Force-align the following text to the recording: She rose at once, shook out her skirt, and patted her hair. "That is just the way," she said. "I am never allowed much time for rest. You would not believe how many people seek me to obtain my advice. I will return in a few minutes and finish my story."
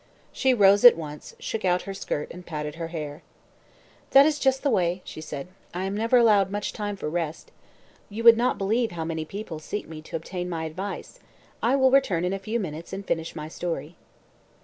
She 0.31 0.55
rose 0.55 0.83
at 0.83 0.97
once, 0.97 1.35
shook 1.37 1.63
out 1.63 1.83
her 1.83 1.93
skirt, 1.93 2.29
and 2.31 2.43
patted 2.43 2.73
her 2.73 2.87
hair. 2.87 3.21
"That 4.09 4.25
is 4.25 4.39
just 4.39 4.63
the 4.63 4.71
way," 4.71 5.03
she 5.05 5.21
said. 5.21 5.47
"I 5.75 5.83
am 5.83 5.93
never 5.95 6.17
allowed 6.17 6.49
much 6.49 6.73
time 6.73 6.95
for 6.95 7.07
rest. 7.07 7.51
You 8.09 8.23
would 8.23 8.35
not 8.35 8.57
believe 8.57 8.93
how 8.93 9.05
many 9.05 9.25
people 9.25 9.59
seek 9.59 9.87
me 9.87 10.01
to 10.01 10.15
obtain 10.15 10.49
my 10.49 10.65
advice. 10.65 11.19
I 11.61 11.75
will 11.75 11.91
return 11.91 12.25
in 12.25 12.33
a 12.33 12.39
few 12.39 12.59
minutes 12.59 12.93
and 12.93 13.05
finish 13.05 13.35
my 13.35 13.47
story." 13.47 13.95